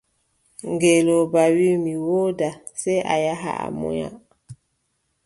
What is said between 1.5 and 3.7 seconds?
wii: mi wooda, sey a yaha a